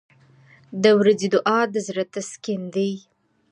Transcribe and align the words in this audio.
•د 0.83 0.85
ورځې 0.99 1.27
دعا 1.33 1.59
د 1.73 1.75
زړه 1.87 2.03
تسکین 2.13 2.61
دی. 2.75 2.91